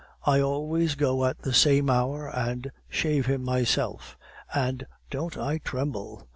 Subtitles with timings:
[0.25, 4.17] I always go at the same hour and shave him myself;
[4.51, 6.27] and don't I tremble!